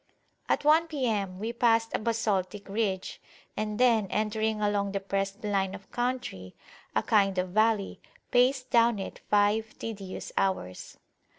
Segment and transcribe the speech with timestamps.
[0.49, 3.21] At one P.M we passed a basaltic ridge;
[3.55, 6.55] and then, entering a long depressed line of country,
[6.95, 7.99] a kind of valley,
[8.31, 10.97] paced down it five tedious hours.